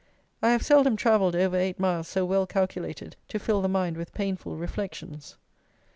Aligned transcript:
I 0.41 0.49
have 0.49 0.65
seldom 0.65 0.95
travelled 0.95 1.35
over 1.35 1.55
eight 1.55 1.79
miles 1.79 2.07
so 2.07 2.25
well 2.25 2.47
calculated 2.47 3.17
to 3.27 3.37
fill 3.37 3.61
the 3.61 3.67
mind 3.67 3.97
with 3.97 4.15
painful 4.15 4.55
reflections. 4.57 5.37